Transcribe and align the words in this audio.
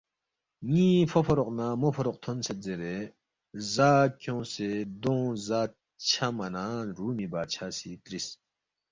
ن٘ی 0.71 0.89
فوفوروق 1.11 1.49
نہ 1.57 1.67
موفوروق 1.81 2.17
تھونسید 2.23 2.59
زیرے 2.65 2.97
زا 3.73 3.91
کھیونگسے 4.19 4.69
دونگ 5.01 5.31
زا 5.47 5.61
چھما 6.07 6.47
نہ 6.53 6.65
رُومی 6.97 7.27
بادشاہ 7.33 7.71
سی 7.77 7.91
ترِس، 8.03 8.27